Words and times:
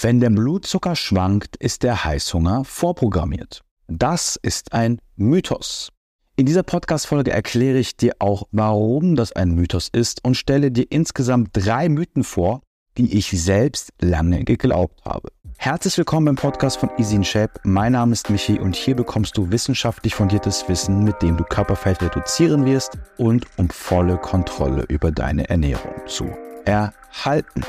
Wenn 0.00 0.20
der 0.20 0.30
Blutzucker 0.30 0.96
schwankt, 0.96 1.56
ist 1.56 1.82
der 1.82 2.02
Heißhunger 2.02 2.64
vorprogrammiert. 2.64 3.60
Das 3.88 4.38
ist 4.42 4.72
ein 4.72 4.98
Mythos. 5.16 5.90
In 6.34 6.46
dieser 6.46 6.62
Podcast-Folge 6.62 7.30
erkläre 7.30 7.76
ich 7.76 7.98
dir 7.98 8.14
auch, 8.18 8.44
warum 8.52 9.16
das 9.16 9.32
ein 9.32 9.50
Mythos 9.50 9.90
ist 9.92 10.24
und 10.24 10.34
stelle 10.34 10.70
dir 10.70 10.86
insgesamt 10.88 11.50
drei 11.52 11.90
Mythen 11.90 12.24
vor, 12.24 12.62
die 12.96 13.18
ich 13.18 13.30
selbst 13.32 13.90
lange 14.00 14.44
geglaubt 14.44 15.04
habe. 15.04 15.28
Herzlich 15.58 15.98
willkommen 15.98 16.24
beim 16.24 16.36
Podcast 16.36 16.78
von 16.78 16.88
Easy 16.96 17.16
in 17.16 17.24
Shape. 17.24 17.60
Mein 17.62 17.92
Name 17.92 18.14
ist 18.14 18.30
Michi 18.30 18.58
und 18.58 18.74
hier 18.74 18.96
bekommst 18.96 19.36
du 19.36 19.50
wissenschaftlich 19.50 20.14
fundiertes 20.14 20.66
Wissen, 20.70 21.04
mit 21.04 21.20
dem 21.20 21.36
du 21.36 21.44
Körperfett 21.44 22.00
reduzieren 22.00 22.64
wirst 22.64 22.96
und 23.18 23.44
um 23.58 23.68
volle 23.68 24.16
Kontrolle 24.16 24.86
über 24.88 25.12
deine 25.12 25.50
Ernährung 25.50 25.92
zu 26.06 26.30
erhalten. 26.64 27.62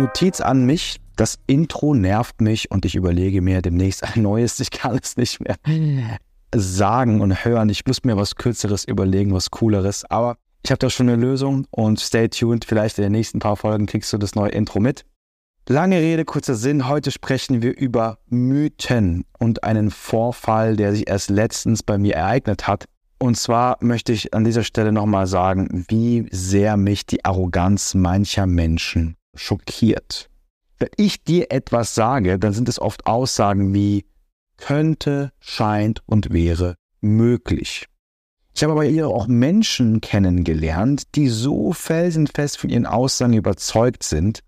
Notiz 0.00 0.40
an 0.40 0.64
mich, 0.64 0.98
das 1.16 1.38
Intro 1.46 1.92
nervt 1.92 2.40
mich 2.40 2.70
und 2.70 2.86
ich 2.86 2.94
überlege 2.94 3.42
mir 3.42 3.60
demnächst 3.60 4.02
ein 4.02 4.22
neues. 4.22 4.58
Ich 4.58 4.70
kann 4.70 4.98
es 5.02 5.18
nicht 5.18 5.40
mehr 5.40 5.56
sagen 6.54 7.20
und 7.20 7.44
hören. 7.44 7.68
Ich 7.68 7.84
muss 7.84 8.02
mir 8.02 8.16
was 8.16 8.34
Kürzeres 8.36 8.84
überlegen, 8.84 9.34
was 9.34 9.50
Cooleres. 9.50 10.06
Aber 10.06 10.38
ich 10.64 10.70
habe 10.70 10.78
da 10.78 10.88
schon 10.88 11.10
eine 11.10 11.20
Lösung 11.20 11.66
und 11.70 12.00
stay 12.00 12.28
tuned. 12.30 12.64
Vielleicht 12.64 12.96
in 12.96 13.02
den 13.02 13.12
nächsten 13.12 13.40
paar 13.40 13.56
Folgen 13.56 13.84
kriegst 13.84 14.10
du 14.14 14.16
das 14.16 14.34
neue 14.34 14.48
Intro 14.52 14.80
mit. 14.80 15.04
Lange 15.68 15.98
Rede, 15.98 16.24
kurzer 16.24 16.54
Sinn. 16.54 16.88
Heute 16.88 17.10
sprechen 17.10 17.60
wir 17.60 17.76
über 17.76 18.20
Mythen 18.30 19.26
und 19.38 19.64
einen 19.64 19.90
Vorfall, 19.90 20.76
der 20.76 20.94
sich 20.94 21.10
erst 21.10 21.28
letztens 21.28 21.82
bei 21.82 21.98
mir 21.98 22.14
ereignet 22.14 22.66
hat. 22.66 22.86
Und 23.18 23.36
zwar 23.36 23.76
möchte 23.82 24.14
ich 24.14 24.32
an 24.32 24.44
dieser 24.44 24.64
Stelle 24.64 24.92
nochmal 24.92 25.26
sagen, 25.26 25.84
wie 25.88 26.26
sehr 26.30 26.78
mich 26.78 27.04
die 27.04 27.22
Arroganz 27.22 27.92
mancher 27.92 28.46
Menschen 28.46 29.18
schockiert. 29.34 30.28
Wenn 30.78 30.90
ich 30.96 31.22
dir 31.22 31.50
etwas 31.50 31.94
sage, 31.94 32.38
dann 32.38 32.52
sind 32.52 32.68
es 32.68 32.80
oft 32.80 33.06
Aussagen 33.06 33.74
wie 33.74 34.06
könnte, 34.56 35.32
scheint 35.40 36.02
und 36.06 36.32
wäre 36.32 36.76
möglich. 37.00 37.86
Ich 38.54 38.62
habe 38.62 38.72
aber 38.72 38.84
hier 38.84 39.08
auch 39.08 39.26
Menschen 39.26 40.00
kennengelernt, 40.00 41.14
die 41.14 41.28
so 41.28 41.72
felsenfest 41.72 42.58
von 42.58 42.70
ihren 42.70 42.86
Aussagen 42.86 43.34
überzeugt 43.34 44.02
sind, 44.02 44.40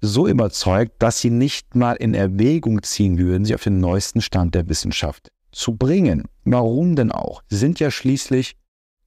so 0.00 0.26
überzeugt, 0.26 0.94
dass 0.98 1.20
sie 1.20 1.30
nicht 1.30 1.74
mal 1.74 1.94
in 1.94 2.14
Erwägung 2.14 2.82
ziehen 2.82 3.18
würden, 3.18 3.44
sie 3.44 3.54
auf 3.54 3.64
den 3.64 3.80
neuesten 3.80 4.22
Stand 4.22 4.54
der 4.54 4.68
Wissenschaft 4.68 5.30
zu 5.52 5.76
bringen. 5.76 6.24
Warum 6.44 6.96
denn 6.96 7.12
auch? 7.12 7.42
Sie 7.48 7.56
sind 7.56 7.80
ja 7.80 7.90
schließlich 7.90 8.56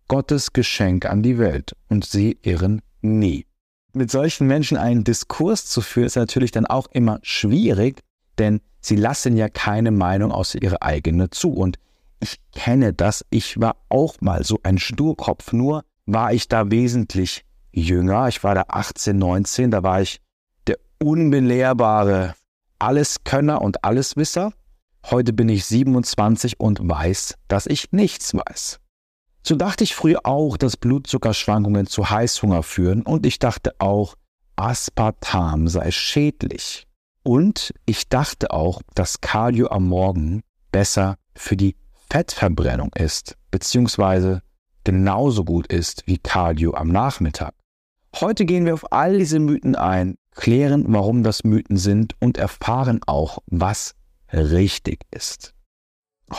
Gottes 0.08 0.54
Geschenk 0.54 1.06
an 1.06 1.24
die 1.24 1.40
Welt 1.40 1.76
und 1.90 2.06
sie 2.06 2.38
irren 2.44 2.82
nie 3.02 3.46
mit 3.94 4.12
solchen 4.12 4.48
Menschen 4.48 4.78
einen 4.78 5.04
Diskurs 5.04 5.66
zu 5.66 5.82
führen, 5.82 6.08
ist 6.08 6.16
natürlich 6.16 6.52
dann 6.52 6.66
auch 6.66 6.88
immer 6.92 7.20
schwierig, 7.22 8.02
denn 8.38 8.62
sie 8.82 8.96
lassen 8.96 9.38
ja 9.38 9.50
keine 9.50 9.92
Meinung 9.92 10.32
außer 10.32 10.62
ihre 10.62 10.82
eigene 10.82 11.30
zu. 11.30 11.52
Und 11.54 11.78
ich 12.20 12.40
kenne 12.54 12.94
das, 12.94 13.26
ich 13.30 13.60
war 13.60 13.76
auch 13.90 14.20
mal 14.22 14.44
so 14.44 14.60
ein 14.64 14.78
Sturkopf, 14.78 15.54
nur 15.54 15.84
war 16.06 16.34
ich 16.34 16.48
da 16.48 16.72
wesentlich 16.72 17.46
jünger. 17.72 18.28
Ich 18.28 18.44
war 18.44 18.56
da 18.56 18.66
18, 18.68 19.18
19, 19.18 19.72
da 19.72 19.84
war 19.84 20.02
ich 20.02 20.20
der 20.68 20.78
unbelehrbare 21.00 22.36
Alleskönner 22.80 23.62
und 23.62 23.84
Alleswisser. 23.84 24.54
Heute 25.10 25.34
bin 25.34 25.50
ich 25.50 25.66
27 25.66 26.60
und 26.60 26.80
weiß, 26.82 27.36
dass 27.48 27.68
ich 27.68 27.92
nichts 27.92 28.34
weiß. 28.34 28.80
So 29.46 29.56
dachte 29.56 29.84
ich 29.84 29.94
früher 29.94 30.26
auch, 30.26 30.56
dass 30.56 30.78
Blutzuckerschwankungen 30.78 31.86
zu 31.86 32.10
Heißhunger 32.10 32.64
führen 32.64 33.02
und 33.02 33.26
ich 33.26 33.40
dachte 33.40 33.76
auch, 33.80 34.16
Aspartam 34.56 35.68
sei 35.68 35.92
schädlich. 35.92 36.88
Und 37.24 37.74
ich 37.86 38.08
dachte 38.08 38.52
auch, 38.52 38.82
dass 38.96 39.20
Cardio 39.20 39.68
am 39.68 39.88
Morgen 39.88 40.44
besser 40.72 41.18
für 41.36 41.58
die 41.58 41.76
Fettverbrennung 42.10 42.92
ist, 42.96 43.38
beziehungsweise 43.52 44.42
genauso 44.84 45.44
gut 45.44 45.68
ist 45.68 46.04
wie 46.06 46.18
Cardio 46.18 46.74
am 46.74 46.90
Nachmittag. 46.90 47.54
Heute 48.16 48.46
gehen 48.46 48.66
wir 48.66 48.74
auf 48.74 48.92
all 48.92 49.18
diese 49.18 49.40
Mythen 49.40 49.76
ein, 49.76 50.16
klären, 50.36 50.86
warum 50.88 51.24
das 51.24 51.44
Mythen 51.44 51.78
sind 51.78 52.16
und 52.20 52.38
erfahren 52.38 53.02
auch, 53.08 53.40
was 53.48 53.96
richtig 54.32 55.02
ist. 55.12 55.53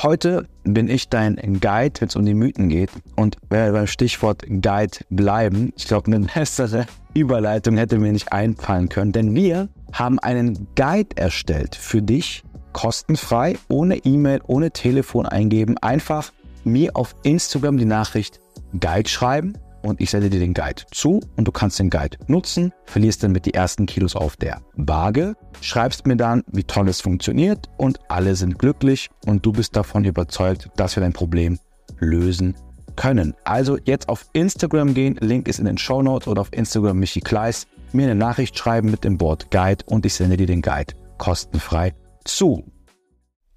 Heute 0.03 0.49
bin 0.65 0.89
ich 0.89 1.09
dein 1.09 1.37
Guide, 1.61 2.01
wenn 2.01 2.09
es 2.09 2.17
um 2.17 2.25
die 2.25 2.35
Mythen 2.35 2.69
geht. 2.69 2.91
Und 3.15 3.37
beim 3.49 3.87
Stichwort 3.87 4.43
Guide 4.47 4.99
bleiben, 5.09 5.73
ich 5.77 5.87
glaube, 5.87 6.13
eine 6.13 6.27
bessere 6.27 6.87
Überleitung 7.15 7.77
hätte 7.77 7.99
mir 7.99 8.13
nicht 8.13 8.33
einfallen 8.33 8.89
können, 8.89 9.13
denn 9.13 9.35
wir 9.37 9.69
haben 9.93 10.19
einen 10.19 10.67
Guide 10.75 11.17
erstellt 11.17 11.77
für 11.77 12.03
dich, 12.03 12.43
kostenfrei, 12.73 13.57
ohne 13.69 13.99
E-Mail, 13.99 14.41
ohne 14.47 14.73
Telefon 14.73 15.27
eingeben. 15.27 15.79
Einfach 15.79 16.33
mir 16.65 16.97
auf 16.97 17.15
Instagram 17.23 17.79
die 17.79 17.85
Nachricht 17.85 18.41
Guide 18.81 19.09
schreiben 19.09 19.55
und 19.85 20.01
ich 20.01 20.11
sende 20.11 20.31
dir 20.31 20.41
den 20.41 20.55
Guide 20.55 20.83
zu 20.91 21.21
und 21.37 21.47
du 21.47 21.53
kannst 21.53 21.79
den 21.79 21.91
Guide 21.91 22.17
nutzen, 22.27 22.73
verlierst 22.87 23.23
dann 23.23 23.33
mit 23.33 23.47
die 23.47 23.55
ersten 23.55 23.87
Kilos 23.87 24.17
auf 24.17 24.37
der 24.37 24.63
Waage, 24.75 25.35
schreibst 25.61 26.07
mir 26.07 26.17
dann, 26.17 26.43
wie 26.51 26.65
toll 26.65 26.89
es 26.89 27.01
funktioniert 27.01 27.69
und 27.77 27.99
alle 28.09 28.35
sind 28.35 28.59
glücklich 28.59 29.11
und 29.27 29.45
du 29.45 29.53
bist 29.53 29.77
davon 29.77 30.05
überzeugt, 30.05 30.71
dass 30.77 30.97
wir 30.97 31.03
dein 31.03 31.13
Problem 31.13 31.59
lösen 31.99 32.57
können. 32.97 33.35
Also 33.45 33.77
jetzt 33.85 34.09
auf 34.09 34.27
Instagram 34.33 34.95
gehen, 34.95 35.17
Link 35.21 35.49
ist 35.49 35.59
in 35.59 35.67
den 35.67 35.79
Show 35.79 36.03
Notes 36.03 36.29
oder 36.29 36.41
auf 36.41 36.53
Instagram 36.53 36.99
Michi 36.99 37.21
Kleis, 37.21 37.67
mir 37.93 38.05
eine 38.05 38.15
Nachricht 38.15 38.59
schreiben 38.59 38.91
mit 38.91 39.05
dem 39.05 39.21
Wort 39.21 39.51
Guide 39.51 39.85
und 39.87 40.07
ich 40.07 40.15
sende 40.15 40.37
dir 40.37 40.47
den 40.47 40.63
Guide 40.63 40.95
kostenfrei 41.19 41.95
zu. 42.25 42.65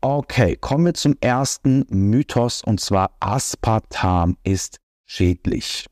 Okay, 0.02 0.56
kommen 0.56 0.86
wir 0.86 0.94
zum 0.94 1.16
ersten 1.22 1.86
Mythos 1.90 2.64
und 2.64 2.80
zwar 2.80 3.12
Aspartam 3.20 4.38
ist 4.44 4.78
schädlich. 5.06 5.88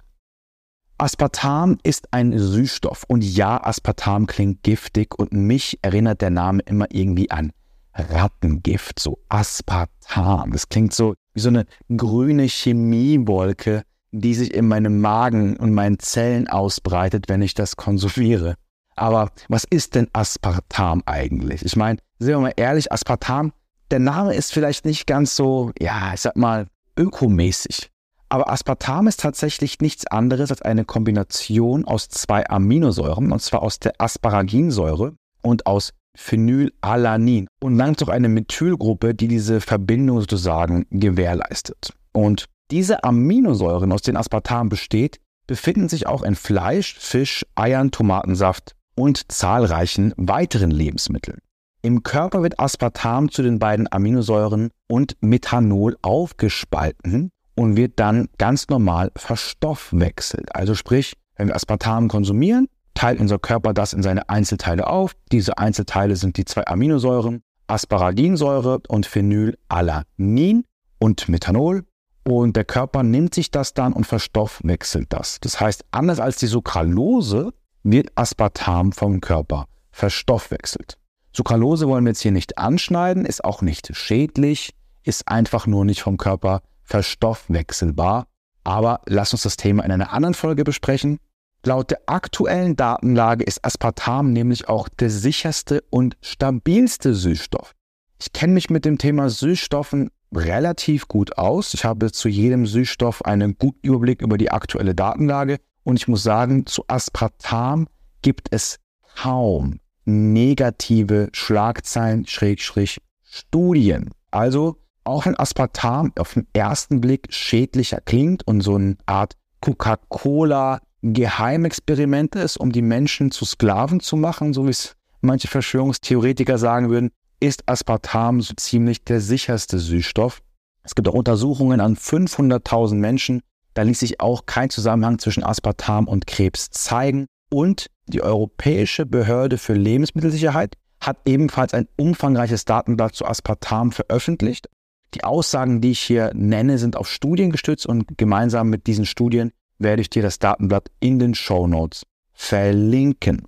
Aspartam 0.98 1.78
ist 1.84 2.08
ein 2.12 2.38
Süßstoff 2.38 3.04
und 3.10 3.22
ja, 3.22 3.62
Aspartam 3.62 4.28
klingt 4.28 4.64
giftig 4.64 5.20
und 5.20 5.34
mich 5.34 5.78
erinnert 5.82 6.22
der 6.22 6.30
Name 6.30 6.62
immer 6.66 6.86
irgendwie 6.90 7.30
an 7.32 7.52
Rattengift, 7.94 9.00
so 9.00 9.20
Aspartam. 9.28 10.54
Das 10.54 10.70
klingt 10.70 10.94
so 10.94 11.16
wie 11.34 11.42
so 11.42 11.50
eine 11.50 11.66
grüne 11.96 12.44
Chemiewolke, 12.44 13.84
die 14.12 14.36
sich 14.36 14.54
in 14.54 14.70
meinem 14.70 15.02
Magen 15.02 15.58
und 15.58 15.74
meinen 15.74 16.00
Zellen 16.00 16.48
ausbreitet, 16.48 17.26
wenn 17.28 17.42
ich 17.42 17.54
das 17.54 17.76
konsumiere. 17.76 18.56
Aber 18.96 19.32
was 19.50 19.66
ist 19.70 19.96
denn 19.96 20.08
Aspartam 20.14 21.04
eigentlich? 21.06 21.66
Ich 21.66 21.76
meine, 21.76 22.00
sind 22.20 22.30
wir 22.30 22.40
mal 22.40 22.54
ehrlich, 22.56 22.94
Aspartam, 22.94 23.52
der 23.92 24.00
Name 24.00 24.34
ist 24.34 24.54
vielleicht 24.54 24.86
nicht 24.86 25.08
ganz 25.08 25.36
so, 25.36 25.72
ja, 25.78 26.14
ich 26.14 26.22
sag 26.22 26.38
mal, 26.38 26.68
ökomäßig. 26.98 27.92
Aber 28.30 28.50
Aspartam 28.50 29.08
ist 29.08 29.20
tatsächlich 29.20 29.80
nichts 29.80 30.08
anderes 30.08 30.50
als 30.50 30.62
eine 30.62 30.86
Kombination 30.86 31.86
aus 31.86 32.10
zwei 32.10 32.48
Aminosäuren, 32.50 33.32
und 33.32 33.42
zwar 33.42 33.62
aus 33.62 33.80
der 33.80 33.94
Asparaginsäure 34.00 35.14
und 35.42 35.68
aus 35.68 35.92
Phenylalanin 36.18 37.48
und 37.62 37.76
langt 37.76 38.02
auch 38.02 38.08
eine 38.10 38.30
Methylgruppe, 38.30 39.14
die 39.14 39.28
diese 39.28 39.62
Verbindung 39.62 40.22
sozusagen 40.22 40.86
gewährleistet. 40.90 41.94
Und 42.14 42.46
diese 42.72 43.04
Aminosäuren, 43.04 43.92
aus 43.92 44.02
denen 44.02 44.18
Aspartam 44.18 44.70
besteht, 44.70 45.20
befinden 45.46 45.90
sich 45.90 46.08
auch 46.08 46.24
in 46.24 46.36
Fleisch, 46.36 46.96
Fisch, 46.98 47.46
Eiern, 47.54 47.92
Tomatensaft 47.92 48.72
und 48.96 49.32
zahlreichen 49.32 50.14
weiteren 50.18 50.72
Lebensmitteln. 50.72 51.40
Im 51.84 52.02
Körper 52.02 52.42
wird 52.42 52.60
Aspartam 52.60 53.30
zu 53.30 53.44
den 53.44 53.60
beiden 53.60 53.92
Aminosäuren 53.92 54.72
und 54.88 55.16
Methanol 55.22 55.96
aufgespalten 56.02 57.30
und 57.56 57.78
wird 57.78 58.00
dann 58.00 58.28
ganz 58.38 58.68
normal 58.68 59.12
verstoffwechselt. 59.16 60.54
Also 60.56 60.76
sprich, 60.76 61.16
wenn 61.36 61.48
wir 61.48 61.56
Aspartam 61.56 62.08
konsumieren, 62.08 62.68
teilt 62.94 63.20
unser 63.20 63.40
Körper 63.40 63.74
das 63.74 63.94
in 63.94 64.04
seine 64.04 64.30
Einzelteile 64.30 64.88
auf. 64.88 65.16
Diese 65.32 65.58
Einzelteile 65.58 66.16
sind 66.16 66.38
die 66.38 66.46
zwei 66.46 66.66
Aminosäuren, 66.68 67.42
Asparaginsäure 67.68 68.82
und 68.88 69.06
Phenylalanin 69.06 70.64
und 71.00 71.30
Methanol. 71.30 71.86
Und 72.24 72.56
der 72.56 72.66
Körper 72.66 73.04
nimmt 73.04 73.36
sich 73.36 73.52
das 73.52 73.74
dann 73.74 73.94
und 73.94 74.06
verstoffwechselt 74.06 75.14
das. 75.14 75.40
Das 75.42 75.60
heißt, 75.60 75.86
anders 75.92 76.20
als 76.20 76.38
die 76.38 76.48
Sucralose 76.48 77.54
wird 77.84 78.10
Aspartam 78.16 78.92
vom 78.92 79.22
Körper 79.22 79.68
verstoffwechselt. 79.92 80.98
Sucralose 81.32 81.88
wollen 81.88 82.06
wir 82.06 82.12
jetzt 82.12 82.22
hier 82.22 82.32
nicht 82.32 82.58
anschneiden, 82.58 83.26
ist 83.26 83.44
auch 83.44 83.62
nicht 83.62 83.96
schädlich, 83.96 84.74
ist 85.04 85.28
einfach 85.28 85.68
nur 85.68 85.86
nicht 85.86 86.02
vom 86.02 86.18
Körper 86.18 86.62
verstoffwechselbar. 86.86 88.28
Aber 88.64 89.02
lass 89.06 89.34
uns 89.34 89.44
das 89.44 89.58
Thema 89.58 89.84
in 89.84 89.92
einer 89.92 90.12
anderen 90.14 90.34
Folge 90.34 90.64
besprechen. 90.64 91.20
Laut 91.64 91.92
der 91.92 92.02
aktuellen 92.06 92.76
Datenlage 92.76 93.44
ist 93.44 93.66
Aspartam 93.66 94.32
nämlich 94.34 94.70
auch 94.70 94.88
der 94.88 95.10
sicherste 95.10 95.84
und 95.90 96.16
stabilste 96.22 97.14
Süßstoff. 97.14 97.74
Ich 98.22 98.34
kenne 98.34 98.54
mich 98.54 98.70
mit 98.70 98.86
dem 98.86 98.98
Thema 98.98 99.30
Süßstoffen 99.30 100.10
relativ 100.34 101.08
gut 101.08 101.38
aus. 101.38 101.74
Ich 101.74 101.84
habe 101.84 102.12
zu 102.12 102.30
jedem 102.30 102.66
Süßstoff 102.66 103.26
einen 103.26 103.58
guten 103.58 103.86
Überblick 103.86 104.22
über 104.22 104.38
die 104.38 104.52
aktuelle 104.52 104.96
Datenlage 104.96 105.58
und 105.84 105.98
ich 105.98 106.08
muss 106.08 106.24
sagen, 106.24 106.66
zu 106.66 106.84
Aspartam 106.88 107.88
gibt 108.22 108.48
es 108.52 108.78
kaum, 109.16 109.80
negative 110.06 111.30
Schlagzeilen, 111.32 112.26
Schrägstrich, 112.28 113.02
Studien. 113.24 114.12
Also 114.32 114.78
auch 115.06 115.26
wenn 115.26 115.40
Aspartam 115.40 116.12
auf 116.20 116.34
den 116.34 116.48
ersten 116.54 117.00
Blick 117.00 117.28
schädlicher 117.30 118.02
klingt 118.02 118.46
und 118.48 118.62
so 118.62 118.76
eine 118.76 118.98
Art 119.06 119.36
Coca-Cola 119.62 120.82
Geheimexperiment 121.02 122.36
ist, 122.36 122.58
um 122.58 122.72
die 122.72 122.82
Menschen 122.82 123.30
zu 123.32 123.46
Sklaven 123.46 124.00
zu 124.00 124.18
machen, 124.18 124.54
so 124.54 124.66
wie 124.66 124.72
es 124.72 124.96
manche 125.22 125.48
Verschwörungstheoretiker 125.48 126.58
sagen 126.58 126.90
würden, 126.90 127.12
ist 127.40 127.68
Aspartam 127.68 128.42
so 128.42 128.54
ziemlich 128.56 129.04
der 129.04 129.22
sicherste 129.22 129.78
Süßstoff. 129.78 130.42
Es 130.84 130.96
gibt 130.96 131.08
auch 131.08 131.14
Untersuchungen 131.14 131.80
an 131.80 131.96
500.000 131.96 132.96
Menschen. 132.96 133.42
Da 133.74 133.84
ließ 133.84 134.00
sich 134.00 134.20
auch 134.20 134.46
kein 134.46 134.70
Zusammenhang 134.70 135.20
zwischen 135.20 135.44
Aspartam 135.44 136.08
und 136.08 136.28
Krebs 136.28 136.70
zeigen. 136.72 137.26
Und 137.52 137.88
die 138.08 138.22
Europäische 138.22 139.06
Behörde 139.06 139.58
für 139.58 139.74
Lebensmittelsicherheit 139.74 140.76
hat 141.02 141.18
ebenfalls 141.26 141.74
ein 141.74 141.88
umfangreiches 141.98 142.66
Datenblatt 142.66 143.16
zu 143.16 143.26
Aspartam 143.26 143.92
veröffentlicht. 143.92 144.70
Die 145.14 145.24
Aussagen, 145.24 145.82
die 145.82 145.92
ich 145.92 146.02
hier 146.02 146.32
nenne, 146.34 146.78
sind 146.78 146.98
auf 146.98 147.10
Studien 147.10 147.52
gestützt 147.52 147.86
und 147.86 148.18
gemeinsam 148.18 148.70
mit 148.70 148.88
diesen 148.88 149.06
Studien 149.06 149.52
werde 149.78 150.02
ich 150.02 150.10
dir 150.10 150.22
das 150.22 150.40
Datenblatt 150.40 150.90
in 151.00 151.20
den 151.20 151.36
Show 151.36 151.68
Notes 151.68 152.04
verlinken. 152.34 153.48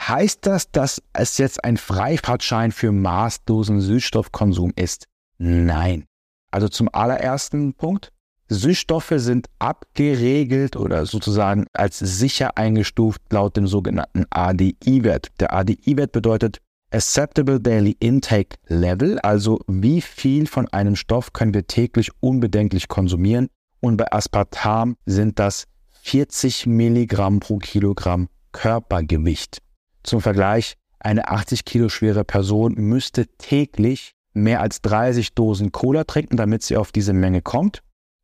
Heißt 0.00 0.40
das, 0.46 0.70
dass 0.70 1.00
es 1.12 1.38
jetzt 1.38 1.62
ein 1.64 1.76
Freifahrtschein 1.76 2.72
für 2.72 2.90
maßlosen 2.90 3.80
Süßstoffkonsum 3.80 4.72
ist? 4.74 5.06
Nein. 5.38 6.06
Also 6.50 6.68
zum 6.68 6.88
allerersten 6.92 7.74
Punkt. 7.74 8.12
Süßstoffe 8.48 9.14
sind 9.16 9.46
abgeregelt 9.58 10.76
oder 10.76 11.06
sozusagen 11.06 11.66
als 11.72 11.98
sicher 11.98 12.58
eingestuft 12.58 13.22
laut 13.30 13.56
dem 13.56 13.66
sogenannten 13.66 14.26
ADI-Wert. 14.28 15.28
Der 15.40 15.54
ADI-Wert 15.54 16.12
bedeutet 16.12 16.58
Acceptable 16.92 17.58
Daily 17.58 17.96
Intake 18.00 18.56
Level, 18.66 19.18
also 19.20 19.60
wie 19.66 20.02
viel 20.02 20.46
von 20.46 20.68
einem 20.68 20.94
Stoff 20.94 21.32
können 21.32 21.54
wir 21.54 21.66
täglich 21.66 22.10
unbedenklich 22.20 22.88
konsumieren. 22.88 23.48
Und 23.80 23.96
bei 23.96 24.12
Aspartam 24.12 24.96
sind 25.06 25.38
das 25.38 25.64
40 26.02 26.66
Milligramm 26.66 27.40
pro 27.40 27.58
Kilogramm 27.58 28.28
Körpergewicht. 28.52 29.58
Zum 30.02 30.20
Vergleich, 30.20 30.74
eine 31.00 31.28
80 31.28 31.64
Kilo 31.64 31.88
schwere 31.88 32.24
Person 32.24 32.74
müsste 32.74 33.26
täglich 33.38 34.12
mehr 34.34 34.60
als 34.60 34.82
30 34.82 35.34
Dosen 35.34 35.72
Cola 35.72 36.04
trinken, 36.04 36.36
damit 36.36 36.62
sie 36.62 36.76
auf 36.76 36.92
diese 36.92 37.12
Menge 37.12 37.42
kommt. 37.42 37.82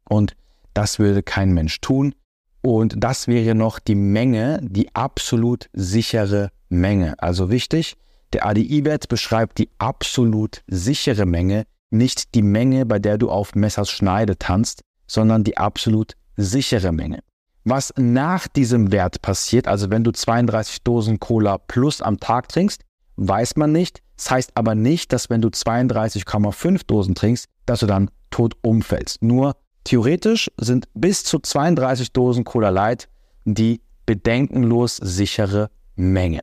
Und 0.09 0.37
das 0.75 0.99
würde 0.99 1.23
kein 1.23 1.53
Mensch 1.53 1.81
tun. 1.81 2.15
Und 2.61 3.03
das 3.03 3.29
wäre 3.29 3.55
noch 3.55 3.79
die 3.79 3.95
Menge, 3.95 4.61
die 4.63 4.95
absolut 4.95 5.69
sichere 5.73 6.51
Menge. 6.69 7.15
Also 7.19 7.51
wichtig, 7.51 7.97
der 8.33 8.47
ADI-Wert 8.47 9.09
beschreibt 9.09 9.59
die 9.59 9.71
absolut 9.79 10.63
sichere 10.67 11.27
Menge, 11.27 11.65
nicht 11.91 12.35
die 12.35 12.43
Menge, 12.43 12.85
bei 12.85 12.99
der 12.99 13.19
du 13.19 13.31
auf 13.31 13.55
Messers 13.55 13.91
Schneide 13.91 14.39
tanzt, 14.39 14.83
sondern 15.07 15.45
die 15.45 15.57
absolut 15.57 16.15
sichere 16.37 16.93
Menge. 16.93 17.21
Was 17.65 17.93
nach 17.97 18.49
diesem 18.49 18.93
Wert 18.93 19.23
passiert, 19.23 19.69
also 19.69 19.91
wenn 19.91 20.05
du 20.05 20.11
32 20.11 20.83
Dosen 20.83 21.21
Cola 21.21 21.59
plus 21.59 22.01
am 22.01 22.19
Tag 22.19 22.49
trinkst, 22.49 22.83
weiß 23.17 23.57
man 23.57 23.73
nicht. 23.73 24.03
Das 24.17 24.31
heißt 24.31 24.53
aber 24.55 24.75
nicht, 24.75 25.13
dass 25.13 25.31
wenn 25.31 25.43
du 25.43 25.49
32,5 25.49 26.83
Dosen 26.87 27.15
trinkst, 27.15 27.47
dass 27.67 27.81
du 27.81 27.87
dann 27.87 28.11
tot 28.31 28.55
umfällst. 28.63 29.23
Nur 29.23 29.57
theoretisch 29.85 30.51
sind 30.59 30.89
bis 30.95 31.25
zu 31.25 31.39
32 31.39 32.13
Dosen 32.13 32.45
Cola 32.45 32.71
Light 32.71 33.09
die 33.45 33.81
bedenkenlos 34.07 34.97
sichere 34.97 35.71
Menge. 35.95 36.41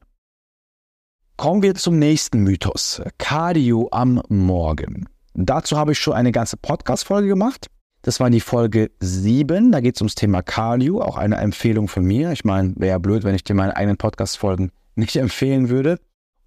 Kommen 1.38 1.62
wir 1.62 1.76
zum 1.76 2.00
nächsten 2.00 2.40
Mythos. 2.40 3.02
Cardio 3.18 3.90
am 3.92 4.22
Morgen. 4.30 5.10
Dazu 5.34 5.76
habe 5.76 5.92
ich 5.92 6.00
schon 6.00 6.14
eine 6.14 6.32
ganze 6.32 6.56
Podcast-Folge 6.56 7.28
gemacht. 7.28 7.68
Das 8.04 8.22
war 8.22 8.30
die 8.30 8.40
Folge 8.40 8.92
7. 9.02 9.74
Da 9.74 9.82
geht 9.82 9.96
es 9.96 10.02
ums 10.02 10.16
Thema 10.16 10.42
Cardio, 10.42 11.02
auch 11.02 11.18
eine 11.18 11.36
Empfehlung 11.36 11.90
von 11.90 12.06
mir. 12.06 12.32
Ich 12.32 12.46
meine, 12.46 12.74
wäre 12.78 12.92
ja 12.92 12.98
blöd, 13.00 13.26
wenn 13.26 13.36
ich 13.36 13.44
dir 13.44 13.54
meine 13.54 13.76
eigenen 13.76 13.98
Podcast-Folgen 13.98 14.72
nicht 14.96 15.16
empfehlen 15.18 15.68
würde. 15.68 16.00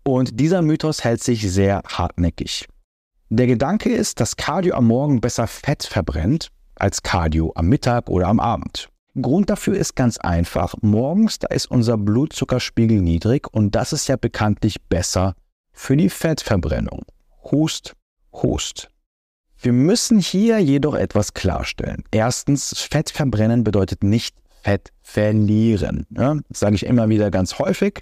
Und 0.04 0.40
dieser 0.40 0.62
Mythos 0.62 1.04
hält 1.04 1.22
sich 1.22 1.42
sehr 1.42 1.82
hartnäckig. 1.86 2.66
Der 3.28 3.46
Gedanke 3.46 3.90
ist, 3.90 4.20
dass 4.20 4.36
Cardio 4.36 4.74
am 4.74 4.86
Morgen 4.86 5.20
besser 5.20 5.46
Fett 5.46 5.82
verbrennt 5.84 6.48
als 6.76 7.02
Cardio 7.02 7.52
am 7.56 7.68
Mittag 7.68 8.08
oder 8.08 8.28
am 8.28 8.40
Abend. 8.40 8.88
Grund 9.20 9.50
dafür 9.50 9.76
ist 9.76 9.96
ganz 9.96 10.18
einfach. 10.18 10.74
Morgens, 10.80 11.38
da 11.38 11.48
ist 11.48 11.70
unser 11.70 11.96
Blutzuckerspiegel 11.96 13.00
niedrig 13.00 13.46
und 13.52 13.74
das 13.74 13.92
ist 13.92 14.08
ja 14.08 14.16
bekanntlich 14.16 14.82
besser 14.88 15.34
für 15.72 15.96
die 15.96 16.10
Fettverbrennung. 16.10 17.04
Hust, 17.50 17.94
Hust. 18.32 18.90
Wir 19.60 19.72
müssen 19.72 20.20
hier 20.20 20.58
jedoch 20.58 20.94
etwas 20.94 21.34
klarstellen. 21.34 22.04
Erstens, 22.12 22.80
Fett 22.80 23.10
verbrennen 23.10 23.64
bedeutet 23.64 24.04
nicht 24.04 24.36
Fett 24.62 24.92
verlieren. 25.02 26.06
Ja, 26.10 26.36
das 26.48 26.60
sage 26.60 26.76
ich 26.76 26.86
immer 26.86 27.08
wieder 27.08 27.30
ganz 27.30 27.58
häufig. 27.58 28.00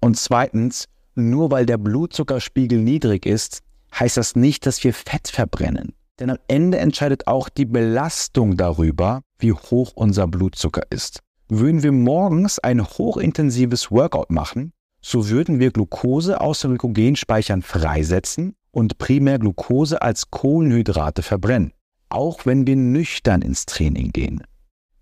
Und 0.00 0.16
zweitens, 0.16 0.86
nur 1.14 1.50
weil 1.50 1.66
der 1.66 1.78
Blutzuckerspiegel 1.78 2.78
niedrig 2.78 3.26
ist, 3.26 3.62
heißt 3.98 4.16
das 4.16 4.36
nicht, 4.36 4.66
dass 4.66 4.82
wir 4.84 4.94
Fett 4.94 5.28
verbrennen. 5.28 5.94
Denn 6.20 6.30
am 6.30 6.38
Ende 6.46 6.78
entscheidet 6.78 7.26
auch 7.26 7.48
die 7.48 7.64
Belastung 7.64 8.56
darüber, 8.56 9.22
wie 9.42 9.52
hoch 9.52 9.92
unser 9.94 10.26
Blutzucker 10.26 10.82
ist. 10.90 11.20
Würden 11.48 11.82
wir 11.82 11.92
morgens 11.92 12.58
ein 12.58 12.82
hochintensives 12.82 13.90
Workout 13.90 14.30
machen, 14.30 14.72
so 15.02 15.28
würden 15.28 15.58
wir 15.58 15.70
Glucose 15.70 16.40
aus 16.40 16.60
den 16.60 16.70
Glykogenspeichern 16.70 17.62
freisetzen 17.62 18.54
und 18.70 18.98
primär 18.98 19.38
Glucose 19.38 20.00
als 20.00 20.30
Kohlenhydrate 20.30 21.22
verbrennen, 21.22 21.72
auch 22.08 22.46
wenn 22.46 22.66
wir 22.66 22.76
nüchtern 22.76 23.42
ins 23.42 23.66
Training 23.66 24.12
gehen. 24.12 24.44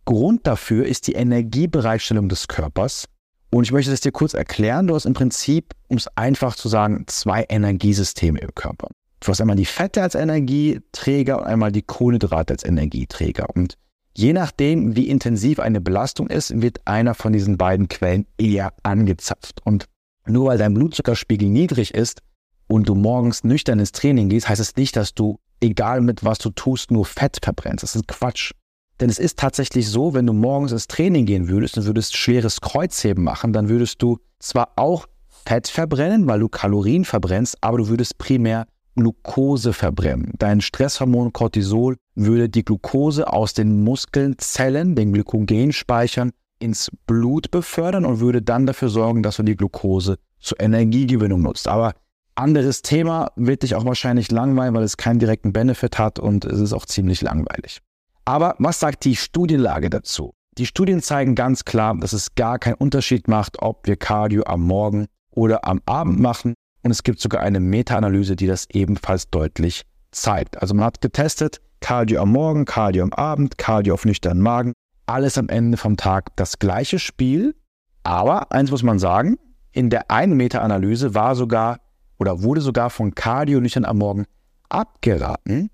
Grund 0.07 0.47
dafür 0.47 0.87
ist 0.87 1.07
die 1.07 1.13
Energiebereitstellung 1.13 2.29
des 2.29 2.49
Körpers. 2.49 3.07
Und 3.53 3.65
ich 3.65 3.73
möchte 3.73 3.91
das 3.91 4.01
dir 4.01 4.13
kurz 4.13 4.35
erklären. 4.35 4.87
Du 4.87 4.95
hast 4.95 5.07
im 5.07 5.13
Prinzip, 5.13 5.75
um 5.89 5.97
es 5.97 6.09
einfach 6.17 6.55
zu 6.55 6.69
sagen, 6.69 7.05
zwei 7.07 7.45
Energiesysteme 7.49 8.39
im 8.39 8.55
Körper. 8.55 8.89
Du 9.21 9.29
hast 9.29 9.41
einmal 9.41 9.57
die 9.57 9.67
Fette 9.67 10.03
als 10.03 10.15
Energieträger 10.15 11.39
und 11.39 11.45
einmal 11.45 11.73
die 11.73 11.83
Kohlenhydrate 11.83 12.55
als 12.55 12.65
Energieträger. 12.65 13.47
Und 13.55 13.77
je 14.17 14.33
nachdem, 14.33 14.97
wie 14.97 15.09
intensiv 15.09 15.61
eine 15.61 15.81
Belastung 15.81 16.29
ist, 16.29 16.61
wird 16.63 16.87
einer 16.87 17.15
von 17.15 17.33
diesen 17.33 17.57
beiden 17.57 17.89
Quellen 17.89 18.27
eher 18.39 18.73
angezapft. 18.83 19.61
Und 19.65 19.87
nur 20.27 20.47
weil 20.47 20.59
dein 20.59 20.75
Blutzuckerspiegel 20.75 21.49
niedrig 21.49 21.95
ist, 21.95 22.23
und 22.71 22.89
du 22.89 22.95
morgens 22.95 23.43
nüchtern 23.43 23.81
ins 23.81 23.91
Training 23.91 24.29
gehst, 24.29 24.49
heißt 24.49 24.61
es 24.61 24.77
nicht, 24.77 24.95
dass 24.95 25.13
du, 25.13 25.41
egal 25.61 26.01
mit 26.01 26.25
was 26.25 26.39
du 26.39 26.51
tust, 26.51 26.93
nur 26.93 27.05
Fett 27.05 27.39
verbrennst. 27.43 27.83
Das 27.83 27.97
ist 27.97 28.07
Quatsch. 28.07 28.53
Denn 29.01 29.11
es 29.11 29.19
ist 29.19 29.41
tatsächlich 29.41 29.89
so, 29.89 30.15
wenn 30.15 30.27
du 30.27 30.33
morgens 30.33 30.71
ins 30.71 30.87
Training 30.87 31.27
gehen 31.27 31.49
würdest 31.49 31.77
und 31.77 31.87
würdest 31.87 32.17
schweres 32.17 32.61
Kreuzheben 32.61 33.25
machen, 33.25 33.53
dann 33.53 33.69
würdest 33.69 34.01
du 34.03 34.19
zwar 34.39 34.73
auch 34.77 35.07
Fett 35.27 35.67
verbrennen, 35.67 36.29
weil 36.29 36.39
du 36.39 36.49
Kalorien 36.49 37.05
verbrennst, 37.05 37.57
aber 37.61 37.79
du 37.79 37.89
würdest 37.89 38.19
primär 38.19 38.67
Glucose 38.97 39.73
verbrennen. 39.73 40.33
Dein 40.39 40.61
Stresshormon 40.61 41.33
Cortisol 41.33 41.97
würde 42.15 42.49
die 42.49 42.65
Glucose 42.65 43.33
aus 43.33 43.55
den 43.55 43.83
Muskelzellen, 43.83 44.95
den 44.95 45.13
Glykogenspeichern, 45.13 46.33
ins 46.59 46.91
Blut 47.07 47.51
befördern 47.51 48.05
und 48.05 48.21
würde 48.21 48.43
dann 48.43 48.67
dafür 48.67 48.91
sorgen, 48.91 49.23
dass 49.23 49.37
du 49.37 49.43
die 49.43 49.57
Glucose 49.57 50.19
zur 50.39 50.61
Energiegewinnung 50.61 51.43
nutzt. 51.43 51.69
Aber 51.69 51.95
anderes 52.35 52.83
Thema 52.83 53.33
wird 53.37 53.63
dich 53.63 53.75
auch 53.75 53.85
wahrscheinlich 53.85 54.31
langweilen, 54.31 54.75
weil 54.75 54.83
es 54.83 54.97
keinen 54.97 55.19
direkten 55.19 55.53
Benefit 55.53 55.99
hat 55.99 56.19
und 56.19 56.45
es 56.45 56.61
ist 56.61 56.73
auch 56.73 56.87
ziemlich 56.87 57.23
langweilig. 57.23 57.81
Aber 58.25 58.55
was 58.59 58.81
sagt 58.81 59.05
die 59.05 59.17
Studienlage 59.17 59.91
dazu? 59.91 60.35
Die 60.59 60.67
Studien 60.67 61.01
zeigen 61.01 61.35
ganz 61.35 61.65
klar, 61.65 61.97
dass 61.99 62.13
es 62.13 62.35
gar 62.35 62.59
keinen 62.59 62.75
Unterschied 62.75 63.29
macht, 63.29 63.63
ob 63.63 63.87
wir 63.87 63.97
Cardio 63.97 64.43
am 64.45 64.63
Morgen 64.63 65.07
oder 65.31 65.65
am 65.65 65.81
Abend 65.87 66.21
machen. 66.21 66.55
Und 66.83 66.91
es 66.91 67.03
gibt 67.03 67.21
sogar 67.21 67.43
eine 67.43 67.61
Meta-Analyse, 67.61 68.37
die 68.37 68.47
das 68.47 68.67
ebenfalls 68.71 69.31
deutlich 69.31 69.85
zeigt. 70.13 70.61
Also 70.61 70.75
man 70.75 70.87
hat 70.87 71.01
getestet, 71.01 71.61
Cardio 71.81 72.23
am 72.23 72.33
Morgen, 72.33 72.65
Cardio 72.65 73.03
am 73.03 73.13
Abend, 73.13 73.59
Cardio 73.59 73.95
auf 73.95 74.05
nüchternen 74.05 74.43
Magen. 74.43 74.73
Alles 75.07 75.39
am 75.39 75.49
Ende 75.49 75.77
vom 75.77 75.97
Tag 75.97 76.35
das 76.37 76.59
gleiche 76.59 76.99
Spiel. 76.99 77.55
Aber 78.03 78.53
eins 78.53 78.71
muss 78.71 78.83
man 78.83 78.99
sagen, 78.99 79.37
in 79.73 79.91
der 79.91 80.11
einen 80.11 80.37
Meta-Analyse 80.37 81.15
war 81.15 81.35
sogar 81.35 81.81
oder 82.19 82.43
wurde 82.43 82.61
sogar 82.61 82.91
von 82.91 83.15
Cardio 83.15 83.61
nüchtern 83.61 83.85
am 83.85 83.99
Morgen 83.99 84.27
abgeraten, 84.69 85.71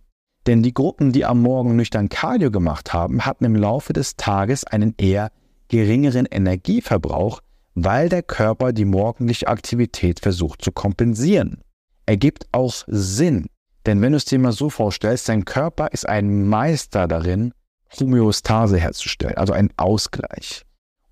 denn 0.46 0.62
die 0.62 0.74
Gruppen, 0.74 1.12
die 1.12 1.24
am 1.24 1.42
Morgen 1.42 1.76
nüchtern 1.76 2.08
Cardio 2.08 2.50
gemacht 2.50 2.92
haben, 2.92 3.26
hatten 3.26 3.44
im 3.44 3.56
Laufe 3.56 3.92
des 3.92 4.16
Tages 4.16 4.64
einen 4.64 4.94
eher 4.96 5.30
geringeren 5.68 6.26
Energieverbrauch, 6.26 7.40
weil 7.76 8.08
der 8.08 8.22
Körper 8.22 8.72
die 8.72 8.86
morgendliche 8.86 9.46
Aktivität 9.46 10.18
versucht 10.18 10.62
zu 10.62 10.72
kompensieren. 10.72 11.60
Ergibt 12.06 12.46
auch 12.50 12.72
Sinn, 12.86 13.46
denn 13.84 14.00
wenn 14.00 14.12
du 14.12 14.16
es 14.16 14.24
dir 14.24 14.38
mal 14.38 14.52
so 14.52 14.70
vorstellst, 14.70 15.28
dein 15.28 15.44
Körper 15.44 15.92
ist 15.92 16.08
ein 16.08 16.48
Meister 16.48 17.06
darin, 17.06 17.52
Homöostase 18.00 18.78
herzustellen, 18.78 19.36
also 19.36 19.52
einen 19.52 19.70
Ausgleich. 19.76 20.62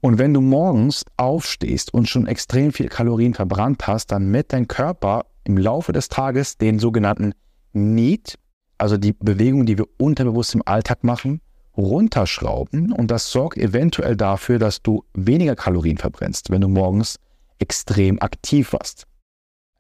Und 0.01 0.19
wenn 0.19 0.35
du 0.35 0.41
morgens 0.41 1.05
aufstehst 1.17 1.93
und 1.93 2.09
schon 2.09 2.27
extrem 2.27 2.73
viel 2.73 2.89
Kalorien 2.89 3.35
verbrannt 3.35 3.87
hast, 3.87 4.09
dann 4.09 4.31
mit 4.31 4.53
dein 4.53 4.67
Körper 4.67 5.27
im 5.45 5.59
Laufe 5.59 5.93
des 5.93 6.09
Tages 6.09 6.57
den 6.57 6.79
sogenannten 6.79 7.35
Need, 7.73 8.39
also 8.79 8.97
die 8.97 9.13
Bewegung, 9.13 9.67
die 9.67 9.79
wir 9.79 9.87
unterbewusst 9.99 10.55
im 10.55 10.63
Alltag 10.65 11.05
machen, 11.05 11.41
runterschrauben 11.77 12.93
und 12.93 13.11
das 13.11 13.31
sorgt 13.31 13.59
eventuell 13.59 14.17
dafür, 14.17 14.59
dass 14.59 14.83
du 14.83 15.05
weniger 15.15 15.57
Kalorien 15.57 15.99
verbrennst, 15.99 16.51
wenn 16.51 16.61
du 16.61 16.69
morgens 16.69 17.19
extrem 17.59 18.21
aktiv 18.21 18.73
warst. 18.73 19.07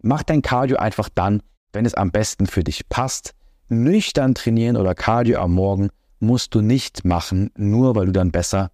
Mach 0.03 0.23
dein 0.23 0.43
Cardio 0.43 0.77
einfach 0.77 1.09
dann, 1.09 1.43
wenn 1.73 1.87
es 1.87 1.95
am 1.95 2.11
besten 2.11 2.47
für 2.47 2.65
dich 2.65 2.89
passt. 2.89 3.35
Nüchtern 3.69 4.35
trainieren 4.35 4.77
oder 4.77 4.95
Cardio 4.95 5.41
am 5.41 5.55
Morgen 5.55 5.91
musst 6.21 6.55
du 6.55 6.61
nicht 6.61 7.05
machen, 7.05 7.51
nur 7.57 7.95
weil 7.95 8.07
du 8.07 8.13
dann 8.13 8.31
besser 8.31 8.71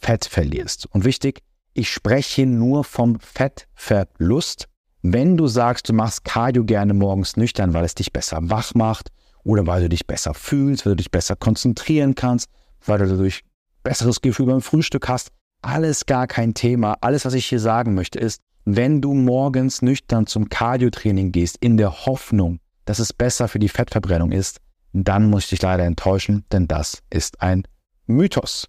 Fett 0.00 0.24
verlierst. 0.24 0.86
Und 0.86 1.04
wichtig, 1.04 1.42
ich 1.74 1.90
spreche 1.90 2.46
nur 2.46 2.84
vom 2.84 3.18
Fettverlust. 3.20 4.68
Wenn 5.02 5.36
du 5.36 5.46
sagst, 5.46 5.88
du 5.88 5.92
machst 5.92 6.24
Cardio 6.24 6.64
gerne 6.64 6.94
morgens 6.94 7.36
nüchtern, 7.36 7.74
weil 7.74 7.84
es 7.84 7.94
dich 7.94 8.12
besser 8.12 8.38
wach 8.42 8.74
macht 8.74 9.10
oder 9.44 9.66
weil 9.66 9.82
du 9.82 9.88
dich 9.88 10.06
besser 10.06 10.34
fühlst, 10.34 10.84
weil 10.84 10.92
du 10.92 10.96
dich 10.96 11.10
besser 11.10 11.34
konzentrieren 11.34 12.14
kannst, 12.14 12.48
weil 12.86 12.98
du 12.98 13.08
dadurch 13.08 13.42
besseres 13.82 14.20
Gefühl 14.20 14.46
beim 14.46 14.62
Frühstück 14.62 15.08
hast, 15.08 15.30
alles 15.62 16.06
gar 16.06 16.26
kein 16.26 16.54
Thema. 16.54 16.96
Alles, 17.00 17.24
was 17.24 17.34
ich 17.34 17.46
hier 17.46 17.60
sagen 17.60 17.94
möchte, 17.94 18.18
ist, 18.18 18.40
wenn 18.64 19.00
du 19.00 19.14
morgens 19.14 19.82
nüchtern 19.82 20.26
zum 20.26 20.48
Cardio-Training 20.48 21.32
gehst, 21.32 21.56
in 21.60 21.76
der 21.76 22.06
Hoffnung, 22.06 22.60
dass 22.84 22.98
es 22.98 23.12
besser 23.12 23.48
für 23.48 23.58
die 23.58 23.68
Fettverbrennung 23.68 24.32
ist, 24.32 24.60
dann 24.92 25.30
muss 25.30 25.44
ich 25.44 25.50
dich 25.50 25.62
leider 25.62 25.84
enttäuschen, 25.84 26.44
denn 26.52 26.68
das 26.68 27.02
ist 27.10 27.40
ein 27.40 27.64
Mythos. 28.06 28.68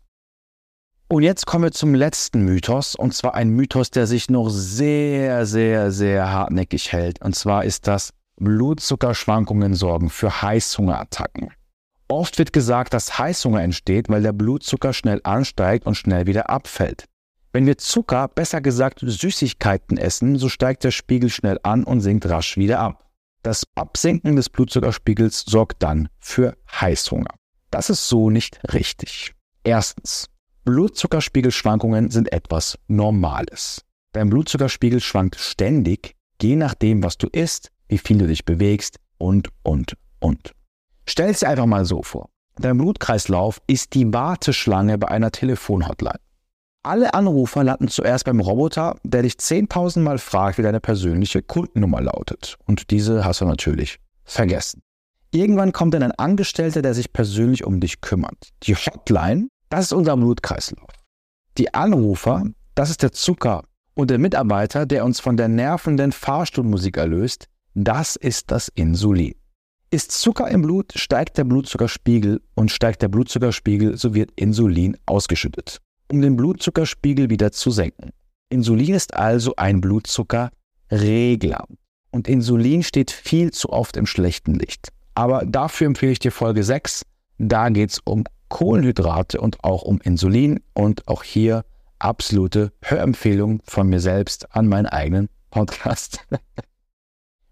Und 1.09 1.21
jetzt 1.21 1.45
kommen 1.45 1.65
wir 1.65 1.71
zum 1.71 1.93
letzten 1.93 2.43
Mythos, 2.43 2.95
und 2.95 3.13
zwar 3.13 3.35
ein 3.35 3.49
Mythos, 3.49 3.91
der 3.91 4.07
sich 4.07 4.29
noch 4.29 4.49
sehr, 4.49 5.45
sehr, 5.45 5.91
sehr 5.91 6.31
hartnäckig 6.31 6.91
hält. 6.91 7.21
Und 7.21 7.35
zwar 7.35 7.65
ist 7.65 7.87
das, 7.87 8.13
Blutzuckerschwankungen 8.37 9.75
sorgen 9.75 10.09
für 10.09 10.41
Heißhungerattacken. 10.41 11.51
Oft 12.13 12.37
wird 12.37 12.53
gesagt, 12.53 12.93
dass 12.93 13.17
Heißhunger 13.17 13.63
entsteht, 13.63 14.07
weil 14.07 14.21
der 14.21 14.33
Blutzucker 14.33 14.93
schnell 14.93 15.19
ansteigt 15.23 15.87
und 15.87 15.95
schnell 15.95 16.27
wieder 16.27 16.47
abfällt. 16.47 17.05
Wenn 17.53 17.65
wir 17.65 17.79
Zucker, 17.79 18.27
besser 18.27 18.61
gesagt 18.61 18.99
Süßigkeiten 19.01 19.97
essen, 19.97 20.37
so 20.37 20.47
steigt 20.47 20.83
der 20.83 20.91
Spiegel 20.91 21.31
schnell 21.31 21.59
an 21.63 21.83
und 21.83 22.01
sinkt 22.01 22.27
rasch 22.29 22.55
wieder 22.55 22.81
ab. 22.81 23.09
Das 23.41 23.63
Absinken 23.73 24.35
des 24.35 24.51
Blutzuckerspiegels 24.51 25.45
sorgt 25.47 25.81
dann 25.81 26.07
für 26.19 26.55
Heißhunger. 26.69 27.33
Das 27.71 27.89
ist 27.89 28.07
so 28.07 28.29
nicht 28.29 28.59
richtig. 28.71 29.33
Erstens, 29.63 30.27
Blutzuckerspiegelschwankungen 30.65 32.11
sind 32.11 32.31
etwas 32.31 32.77
Normales. 32.87 33.81
Dein 34.11 34.29
Blutzuckerspiegel 34.29 34.99
schwankt 34.99 35.37
ständig, 35.37 36.13
je 36.39 36.57
nachdem, 36.57 37.01
was 37.01 37.17
du 37.17 37.25
isst, 37.31 37.71
wie 37.87 37.97
viel 37.97 38.19
du 38.19 38.27
dich 38.27 38.45
bewegst 38.45 38.99
und, 39.17 39.49
und, 39.63 39.97
und. 40.19 40.53
Stell 41.05 41.29
es 41.29 41.39
dir 41.39 41.49
einfach 41.49 41.65
mal 41.65 41.85
so 41.85 42.03
vor. 42.03 42.29
Dein 42.55 42.77
Blutkreislauf 42.77 43.61
ist 43.67 43.93
die 43.93 44.13
Warteschlange 44.13 44.97
bei 44.97 45.07
einer 45.07 45.31
Telefonhotline. 45.31 46.19
Alle 46.83 47.13
Anrufer 47.13 47.63
landen 47.63 47.87
zuerst 47.87 48.25
beim 48.25 48.39
Roboter, 48.39 48.97
der 49.03 49.21
dich 49.21 49.33
10.000 49.33 50.01
Mal 50.01 50.17
fragt, 50.17 50.57
wie 50.57 50.63
deine 50.63 50.81
persönliche 50.81 51.41
Kundennummer 51.41 52.01
lautet. 52.01 52.57
Und 52.65 52.91
diese 52.91 53.23
hast 53.23 53.41
du 53.41 53.45
natürlich 53.45 53.99
vergessen. 54.25 54.81
Irgendwann 55.31 55.71
kommt 55.71 55.93
dann 55.93 56.03
ein 56.03 56.11
Angestellter, 56.11 56.81
der 56.81 56.93
sich 56.93 57.11
persönlich 57.11 57.63
um 57.63 57.79
dich 57.79 58.01
kümmert. 58.01 58.49
Die 58.63 58.75
Hotline 58.75 59.47
das 59.73 59.85
ist 59.85 59.93
unser 59.93 60.15
Blutkreislauf. 60.15 60.91
Die 61.57 61.73
Anrufer, 61.73 62.43
das 62.75 62.91
ist 62.91 63.01
der 63.01 63.11
Zucker. 63.11 63.63
Und 63.95 64.11
der 64.11 64.19
Mitarbeiter, 64.19 64.85
der 64.85 65.03
uns 65.03 65.19
von 65.19 65.35
der 65.35 65.47
nervenden 65.47 66.11
Fahrstuhlmusik 66.11 66.97
erlöst, 66.97 67.47
das 67.73 68.15
ist 68.15 68.51
das 68.51 68.67
Insulin. 68.75 69.33
Ist 69.93 70.11
Zucker 70.11 70.49
im 70.49 70.63
Blut, 70.63 70.91
steigt 70.95 71.37
der 71.37 71.43
Blutzuckerspiegel 71.43 72.41
und 72.55 72.71
steigt 72.71 73.03
der 73.03 73.09
Blutzuckerspiegel, 73.09 73.95
so 73.95 74.15
wird 74.15 74.31
Insulin 74.35 74.97
ausgeschüttet, 75.05 75.81
um 76.11 76.19
den 76.19 76.35
Blutzuckerspiegel 76.35 77.29
wieder 77.29 77.51
zu 77.51 77.69
senken. 77.69 78.09
Insulin 78.49 78.95
ist 78.95 79.13
also 79.13 79.55
ein 79.55 79.81
Blutzuckerregler. 79.81 81.67
Und 82.09 82.27
Insulin 82.27 82.81
steht 82.81 83.11
viel 83.11 83.51
zu 83.51 83.69
oft 83.69 83.95
im 83.95 84.07
schlechten 84.07 84.55
Licht. 84.55 84.89
Aber 85.13 85.45
dafür 85.45 85.85
empfehle 85.85 86.13
ich 86.13 86.17
dir 86.17 86.31
Folge 86.31 86.63
6. 86.63 87.03
Da 87.37 87.69
geht 87.69 87.91
es 87.91 87.99
um 88.03 88.23
Kohlenhydrate 88.49 89.39
und 89.39 89.63
auch 89.63 89.83
um 89.83 90.01
Insulin 90.01 90.59
und 90.73 91.07
auch 91.07 91.21
hier 91.21 91.65
absolute 91.99 92.73
Hörempfehlung 92.81 93.61
von 93.65 93.89
mir 93.89 93.99
selbst 93.99 94.55
an 94.55 94.67
meinen 94.67 94.87
eigenen 94.87 95.29
Podcast. 95.51 96.25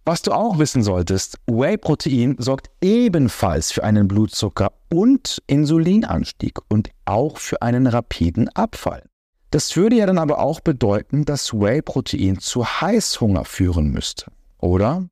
Was 0.03 0.23
du 0.23 0.31
auch 0.31 0.57
wissen 0.57 0.81
solltest, 0.81 1.37
Whey-Protein 1.45 2.35
sorgt 2.39 2.71
ebenfalls 2.81 3.71
für 3.71 3.83
einen 3.83 4.07
Blutzucker- 4.07 4.73
und 4.89 5.43
Insulinanstieg 5.45 6.59
und 6.69 6.89
auch 7.05 7.37
für 7.37 7.61
einen 7.61 7.85
rapiden 7.85 8.49
Abfall. 8.49 9.03
Das 9.51 9.75
würde 9.75 9.97
ja 9.97 10.07
dann 10.07 10.17
aber 10.17 10.39
auch 10.39 10.59
bedeuten, 10.59 11.23
dass 11.25 11.53
Whey-Protein 11.53 12.39
zu 12.39 12.65
Heißhunger 12.65 13.45
führen 13.45 13.91
müsste, 13.91 14.31
oder? 14.57 15.07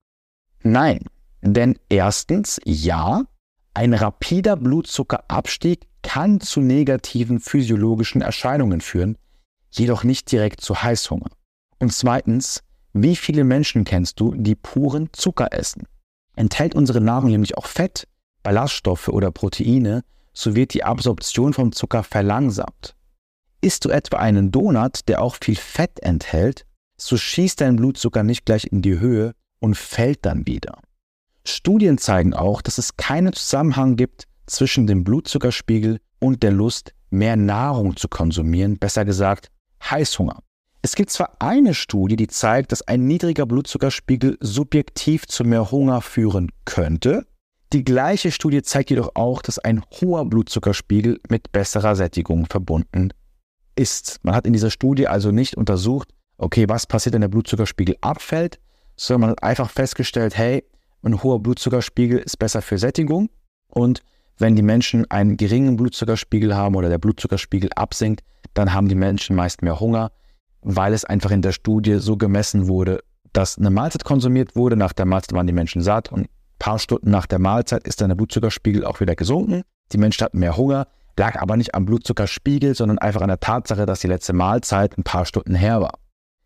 Nein, 0.64 1.06
denn 1.42 1.78
erstens, 1.90 2.60
ja, 2.66 3.24
ein 3.76 3.94
rapider 3.94 4.56
Blutzuckerabstieg 4.56 5.88
kann 6.02 6.42
zu 6.42 6.62
negativen 6.62 7.40
physiologischen 7.40 8.22
Erscheinungen 8.22 8.82
führen, 8.82 9.18
jedoch 9.70 10.04
nicht 10.04 10.32
direkt 10.32 10.62
zu 10.62 10.82
Heißhunger. 10.82 11.30
Und 11.78 11.94
zweitens, 11.94 12.64
wie 12.94 13.16
viele 13.16 13.44
Menschen 13.44 13.84
kennst 13.84 14.20
du, 14.20 14.34
die 14.36 14.56
puren 14.56 15.10
Zucker 15.14 15.50
essen? 15.52 15.88
Enthält 16.36 16.76
unsere 16.76 17.02
Nahrung 17.02 17.32
nämlich 17.32 17.58
auch 17.58 17.68
Fett, 17.68 18.08
Ballaststoffe 18.44 19.10
oder 19.10 19.32
Proteine, 19.32 20.04
so 20.34 20.56
wird 20.56 20.74
die 20.74 20.84
Absorption 20.84 21.54
vom 21.54 21.72
Zucker 21.72 22.04
verlangsamt. 22.04 22.96
Isst 23.62 23.86
du 23.86 23.90
etwa 23.90 24.18
einen 24.18 24.52
Donut, 24.52 25.08
der 25.08 25.22
auch 25.22 25.36
viel 25.42 25.58
Fett 25.58 26.00
enthält, 26.02 26.66
so 26.98 27.18
schießt 27.18 27.62
dein 27.62 27.76
Blutzucker 27.76 28.24
nicht 28.24 28.46
gleich 28.46 28.66
in 28.72 28.82
die 28.82 29.00
Höhe 29.00 29.34
und 29.60 29.76
fällt 29.76 30.26
dann 30.26 30.48
wieder. 30.48 30.80
Studien 31.46 31.98
zeigen 31.98 32.34
auch, 32.34 32.62
dass 32.62 32.78
es 32.78 32.96
keinen 32.96 33.34
Zusammenhang 33.34 33.96
gibt 33.96 34.26
zwischen 34.46 34.88
dem 34.88 35.04
Blutzuckerspiegel 35.04 36.00
und 36.20 36.44
der 36.44 36.52
Lust, 36.52 36.94
mehr 37.10 37.36
Nahrung 37.36 37.96
zu 37.98 38.08
konsumieren, 38.08 38.78
besser 38.78 39.04
gesagt 39.06 39.50
Heißhunger. 39.84 40.40
Es 40.82 40.96
gibt 40.96 41.10
zwar 41.10 41.36
eine 41.40 41.74
Studie, 41.74 42.16
die 42.16 42.28
zeigt, 42.28 42.72
dass 42.72 42.88
ein 42.88 43.06
niedriger 43.06 43.46
Blutzuckerspiegel 43.46 44.38
subjektiv 44.40 45.28
zu 45.28 45.44
mehr 45.44 45.72
Hunger 45.72 46.02
führen 46.02 46.52
könnte. 46.64 47.26
Die 47.74 47.84
gleiche 47.84 48.32
Studie 48.32 48.62
zeigt 48.62 48.90
jedoch 48.90 49.12
auch, 49.16 49.42
dass 49.42 49.60
ein 49.60 49.84
hoher 50.00 50.26
Blutzuckerspiegel 50.26 51.20
mit 51.30 51.52
besserer 51.52 51.96
Sättigung 51.96 52.46
verbunden 52.46 53.12
ist. 53.76 54.20
Man 54.24 54.34
hat 54.34 54.48
in 54.48 54.54
dieser 54.54 54.72
Studie 54.72 55.08
also 55.08 55.32
nicht 55.32 55.56
untersucht, 55.56 56.14
okay, 56.38 56.68
was 56.70 56.88
passiert, 56.88 57.14
wenn 57.14 57.22
der 57.22 57.28
Blutzuckerspiegel 57.28 57.98
abfällt, 58.00 58.60
sondern 58.96 59.22
man 59.22 59.30
hat 59.32 59.44
einfach 59.44 59.70
festgestellt, 59.70 60.38
hey, 60.38 60.64
ein 61.04 61.22
hoher 61.22 61.40
Blutzuckerspiegel 61.40 62.20
ist 62.20 62.40
besser 62.40 62.62
für 62.62 62.78
Sättigung. 62.78 63.30
Und 63.68 64.02
wenn 64.38 64.56
die 64.56 64.64
Menschen 64.64 65.10
einen 65.12 65.36
geringen 65.36 65.76
Blutzuckerspiegel 65.76 66.56
haben 66.56 66.76
oder 66.76 66.90
der 66.90 66.98
Blutzuckerspiegel 66.98 67.70
absinkt, 67.76 68.24
dann 68.54 68.74
haben 68.74 68.88
die 68.88 68.96
Menschen 68.96 69.36
meist 69.36 69.62
mehr 69.62 69.80
Hunger, 69.80 70.12
weil 70.62 70.94
es 70.94 71.06
einfach 71.06 71.32
in 71.32 71.42
der 71.42 71.52
Studie 71.52 72.00
so 72.00 72.18
gemessen 72.18 72.68
wurde, 72.68 73.00
dass 73.34 73.58
eine 73.58 73.70
Mahlzeit 73.70 74.04
konsumiert 74.04 74.56
wurde. 74.56 74.76
Nach 74.76 74.94
der 74.94 75.06
Mahlzeit 75.06 75.34
waren 75.34 75.48
die 75.48 75.54
Menschen 75.54 75.82
satt 75.82 76.12
und 76.12 76.22
ein 76.22 76.30
paar 76.58 76.80
Stunden 76.80 77.10
nach 77.10 77.26
der 77.26 77.40
Mahlzeit 77.40 77.88
ist 77.88 78.02
dann 78.02 78.10
der 78.10 78.16
Blutzuckerspiegel 78.16 78.86
auch 78.86 79.00
wieder 79.00 79.16
gesunken. 79.16 79.64
Die 79.92 79.98
Menschen 79.98 80.26
hatten 80.26 80.40
mehr 80.40 80.58
Hunger, 80.58 80.88
lag 81.18 81.42
aber 81.42 81.58
nicht 81.58 81.76
am 81.76 81.86
Blutzuckerspiegel, 81.86 82.76
sondern 82.76 82.98
einfach 82.98 83.22
an 83.22 83.30
der 83.30 83.40
Tatsache, 83.40 83.86
dass 83.86 84.00
die 84.00 84.08
letzte 84.08 84.34
Mahlzeit 84.34 84.98
ein 84.98 85.04
paar 85.04 85.26
Stunden 85.26 85.56
her 85.56 85.82
war. 85.82 85.94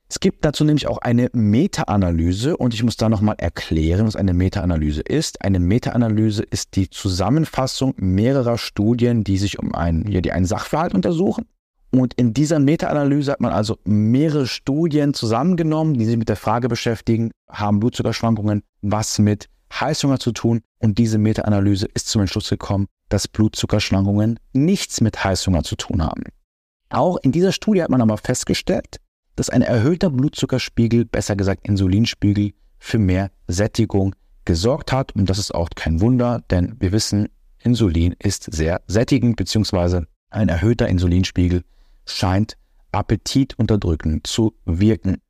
Es 0.09 0.19
gibt 0.19 0.45
dazu 0.45 0.63
nämlich 0.63 0.87
auch 0.87 0.99
eine 0.99 1.29
Meta-Analyse 1.33 2.55
und 2.55 2.75
ich 2.75 2.83
muss 2.83 2.97
da 2.97 3.09
nochmal 3.09 3.35
erklären, 3.39 4.05
was 4.05 4.15
eine 4.15 4.35
Meta-Analyse 4.35 5.01
ist. 5.01 5.43
Eine 5.43 5.59
Meta-Analyse 5.59 6.43
ist 6.43 6.75
die 6.75 6.89
Zusammenfassung 6.89 7.95
mehrerer 7.97 8.59
Studien, 8.59 9.23
die 9.23 9.37
sich 9.39 9.57
um 9.57 9.73
einen, 9.73 10.07
ja, 10.11 10.21
die 10.21 10.31
einen 10.31 10.45
Sachverhalt 10.45 10.93
untersuchen. 10.93 11.45
Und 11.93 12.15
in 12.15 12.33
dieser 12.33 12.57
Meta-Analyse 12.57 13.31
hat 13.31 13.39
man 13.39 13.53
also 13.53 13.77
mehrere 13.83 14.47
Studien 14.47 15.13
zusammengenommen, 15.13 15.93
die 15.93 16.05
sich 16.05 16.17
mit 16.17 16.27
der 16.27 16.35
Frage 16.35 16.67
beschäftigen, 16.67 17.29
haben 17.47 17.79
Blutzuckerschwankungen 17.79 18.63
was 18.81 19.19
mit 19.19 19.47
Heißhunger 19.71 20.19
zu 20.19 20.31
tun? 20.31 20.61
Und 20.79 20.97
diese 20.97 21.19
Meta-Analyse 21.19 21.87
ist 21.93 22.09
zum 22.09 22.21
Entschluss 22.21 22.49
gekommen, 22.49 22.87
dass 23.09 23.27
Blutzuckerschwankungen 23.27 24.39
nichts 24.53 25.01
mit 25.01 25.23
Heißhunger 25.23 25.63
zu 25.63 25.75
tun 25.75 26.03
haben. 26.03 26.23
Auch 26.89 27.17
in 27.17 27.31
dieser 27.31 27.51
Studie 27.51 27.83
hat 27.83 27.91
man 27.91 28.01
aber 28.01 28.17
festgestellt, 28.17 28.97
dass 29.35 29.51
ein 29.51 29.61
erhöhter 29.61 30.09
Blutzuckerspiegel, 30.09 31.05
besser 31.05 31.35
gesagt 31.35 31.67
Insulinspiegel, 31.67 32.53
für 32.79 32.97
mehr 32.97 33.29
Sättigung 33.47 34.15
gesorgt 34.45 34.91
hat. 34.91 35.15
Und 35.15 35.29
das 35.29 35.37
ist 35.37 35.53
auch 35.53 35.69
kein 35.75 36.01
Wunder, 36.01 36.41
denn 36.49 36.75
wir 36.79 36.91
wissen, 36.91 37.29
Insulin 37.59 38.15
ist 38.17 38.51
sehr 38.51 38.81
sättigend, 38.87 39.35
beziehungsweise 39.35 40.07
ein 40.31 40.49
erhöhter 40.49 40.87
Insulinspiegel 40.87 41.61
scheint 42.05 42.57
appetitunterdrückend 42.91 44.27
zu 44.27 44.55
wirken. 44.65 45.21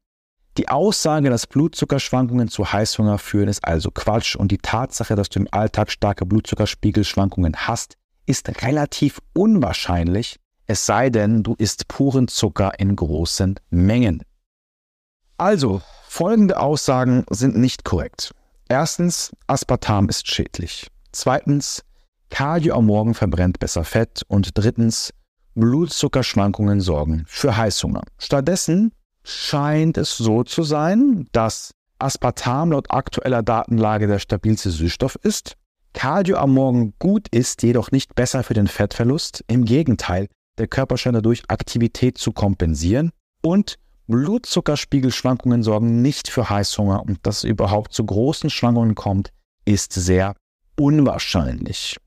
Die 0.58 0.70
Aussage, 0.70 1.30
dass 1.30 1.48
Blutzuckerschwankungen 1.48 2.48
zu 2.48 2.72
Heißhunger 2.72 3.18
führen, 3.18 3.48
ist 3.48 3.66
also 3.66 3.90
Quatsch 3.90 4.36
und 4.36 4.52
die 4.52 4.60
Tatsache, 4.60 5.16
dass 5.16 5.30
du 5.30 5.40
im 5.40 5.48
Alltag 5.52 5.90
starke 5.90 6.26
Blutzuckerspiegelschwankungen 6.26 7.56
hast, 7.56 7.98
ist 8.26 8.62
relativ 8.62 9.20
unwahrscheinlich, 9.34 10.40
es 10.68 10.86
sei 10.86 11.10
denn, 11.10 11.44
du 11.44 11.56
isst 11.58 11.88
puren 11.88 12.28
Zucker 12.28 12.80
in 12.80 12.96
großen 12.96 13.60
Mengen. 13.70 14.24
Also, 15.38 15.82
folgende 16.08 16.60
Aussagen 16.60 17.26
sind 17.30 17.58
nicht 17.58 17.84
korrekt. 17.84 18.34
Erstens, 18.70 19.36
Aspartam 19.48 20.08
ist 20.08 20.28
schädlich. 20.28 20.88
Zweitens, 21.12 21.84
Cardio 22.30 22.76
am 22.76 22.86
Morgen 22.86 23.14
verbrennt 23.14 23.60
besser 23.60 23.84
Fett. 23.84 24.24
Und 24.28 24.58
drittens, 24.58 25.14
Blutzuckerschwankungen 25.56 26.82
sorgen 26.82 27.24
für 27.28 27.56
Heißhunger. 27.56 28.02
Stattdessen 28.18 28.92
scheint 29.24 29.98
es 29.98 30.18
so 30.18 30.44
zu 30.44 30.64
sein, 30.64 31.28
dass 31.32 31.74
Aspartam 32.00 32.72
laut 32.72 32.92
aktueller 32.92 33.44
Datenlage 33.44 34.08
der 34.08 34.20
stabilste 34.20 34.72
Süßstoff 34.72 35.16
ist, 35.22 35.56
Cardio 35.94 36.38
am 36.38 36.54
Morgen 36.54 36.94
gut 37.00 37.28
ist, 37.30 37.62
jedoch 37.64 37.92
nicht 37.92 38.16
besser 38.16 38.44
für 38.44 38.56
den 38.56 38.68
Fettverlust. 38.68 39.44
Im 39.48 39.64
Gegenteil, 39.64 40.28
der 40.58 40.68
Körper 40.68 40.98
scheint 40.98 41.16
dadurch 41.16 41.44
Aktivität 41.48 42.18
zu 42.18 42.32
kompensieren 42.32 43.12
und 43.42 43.78
Blutzuckerspiegelschwankungen 44.08 45.64
sorgen 45.64 46.02
nicht 46.02 46.30
für 46.30 46.50
Heißhunger 46.50 47.04
und 47.04 47.26
dass 47.26 47.38
es 47.38 47.44
überhaupt 47.46 47.94
zu 47.94 48.06
großen 48.06 48.50
Schwankungen 48.50 48.96
kommt, 48.96 49.30
ist 49.66 49.94
sehr 49.94 50.36
unwahrscheinlich. 50.78 51.98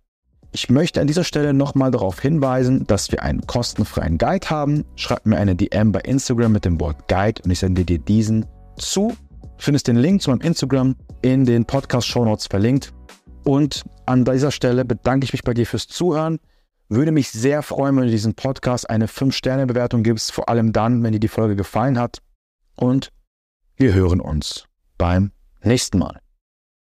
Ich 0.57 0.71
möchte 0.71 1.03
an 1.03 1.07
dieser 1.07 1.23
Stelle 1.23 1.53
nochmal 1.53 1.91
darauf 1.91 2.19
hinweisen, 2.19 2.87
dass 2.87 3.13
wir 3.13 3.23
einen 3.23 3.47
kostenfreien 3.47 4.17
Guide 4.17 4.49
haben. 4.49 4.87
Schreib 4.95 5.27
mir 5.27 5.37
eine 5.37 5.55
DM 5.55 5.93
bei 5.93 6.01
Instagram 6.01 6.51
mit 6.53 6.65
dem 6.65 6.81
Wort 6.81 7.09
Guide 7.09 7.43
und 7.45 7.51
ich 7.51 7.59
sende 7.59 7.85
dir 7.85 7.99
diesen 7.99 8.47
zu. 8.79 9.15
Du 9.43 9.49
findest 9.59 9.87
den 9.87 9.97
Link 9.97 10.23
zu 10.23 10.31
meinem 10.31 10.41
Instagram 10.41 10.97
in 11.21 11.45
den 11.45 11.67
Podcast-Show 11.67 12.25
Notes 12.25 12.47
verlinkt. 12.47 12.95
Und 13.45 13.85
an 14.07 14.25
dieser 14.25 14.51
Stelle 14.51 14.87
bedanke 14.87 15.25
ich 15.25 15.35
mich 15.35 15.43
bei 15.43 15.53
dir 15.53 15.67
fürs 15.67 15.89
Zuhören. 15.89 16.39
Würde 16.89 17.13
mich 17.13 17.29
sehr 17.29 17.63
freuen, 17.63 17.95
wenn 17.97 18.05
du 18.05 18.11
diesen 18.11 18.33
Podcast 18.33 18.89
eine 18.89 19.09
5-Sterne-Bewertung 19.09 20.05
gibst, 20.05 20.33
vor 20.33 20.49
allem 20.49 20.73
dann, 20.73 21.03
wenn 21.03 21.13
dir 21.13 21.21
die 21.21 21.29
Folge 21.29 21.55
gefallen 21.55 21.99
hat. 21.99 22.23
Und 22.77 23.13
wir 23.77 23.93
hören 23.93 24.23
uns 24.23 24.65
beim 24.97 25.33
nächsten 25.63 25.99
Mal. 25.99 26.19